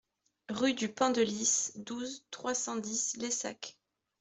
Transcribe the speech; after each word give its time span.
Rue 0.49 0.73
du 0.73 0.89
Pendelys, 0.89 1.73
douze, 1.75 2.25
trois 2.31 2.55
cent 2.55 2.75
dix 2.75 3.17
Laissac 3.17 3.77